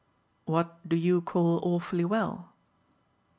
"What 0.45 0.89
do 0.89 0.95
you 0.95 1.21
call 1.21 1.59
awfully 1.61 2.05
well?" 2.05 2.53